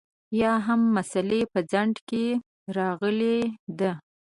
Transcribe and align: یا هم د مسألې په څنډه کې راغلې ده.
یا 0.41 0.53
هم 0.65 0.81
د 0.89 0.91
مسألې 0.97 1.41
په 1.53 1.59
څنډه 1.71 2.01
کې 2.09 2.25
راغلې 2.77 3.37
ده. 3.79 3.91